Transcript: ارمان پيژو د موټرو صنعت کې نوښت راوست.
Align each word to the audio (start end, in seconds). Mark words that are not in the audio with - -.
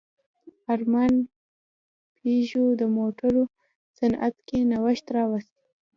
ارمان 0.73 1.13
پيژو 2.15 2.65
د 2.79 2.81
موټرو 2.97 3.43
صنعت 3.97 4.35
کې 4.47 4.59
نوښت 4.71 5.05
راوست. 5.15 5.53